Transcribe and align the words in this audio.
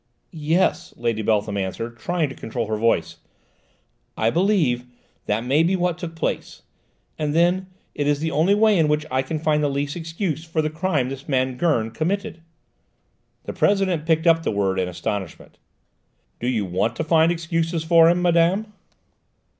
"Yes," 0.33 0.95
Lady 0.97 1.21
Beltham 1.21 1.57
answered, 1.57 1.95
trying 1.99 2.27
to 2.29 2.33
control 2.33 2.65
her 2.65 2.75
voice; 2.75 3.17
"I 4.17 4.31
believe 4.31 4.79
that 4.79 4.87
that 5.27 5.43
may 5.45 5.61
be 5.61 5.75
what 5.75 5.99
took 5.99 6.15
place. 6.15 6.63
And 7.19 7.35
then, 7.35 7.67
it 7.93 8.07
is 8.07 8.19
the 8.19 8.31
only 8.31 8.55
way 8.55 8.79
in 8.79 8.87
which 8.87 9.05
I 9.11 9.21
can 9.21 9.37
find 9.37 9.61
the 9.61 9.69
least 9.69 9.95
excuse 9.95 10.43
for 10.43 10.63
the 10.63 10.71
crime 10.71 11.09
this 11.09 11.29
man 11.29 11.55
Gurn 11.55 11.91
committed." 11.91 12.41
The 13.43 13.53
President 13.53 14.07
picked 14.07 14.25
up 14.25 14.41
the 14.41 14.49
word, 14.49 14.79
in 14.79 14.87
astonishment. 14.87 15.59
"Do 16.39 16.47
you 16.47 16.65
want 16.65 16.95
to 16.95 17.03
find 17.03 17.31
excuses 17.31 17.83
for 17.83 18.09
him, 18.09 18.23
madame?" 18.23 18.73